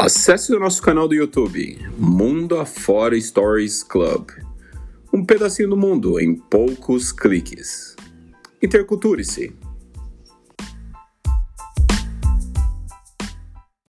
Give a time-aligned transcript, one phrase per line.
[0.00, 4.30] Acesse o nosso canal do YouTube, Mundo Afora Stories Club.
[5.12, 7.96] Um pedacinho do mundo em poucos cliques.
[8.62, 9.52] Interculture-se.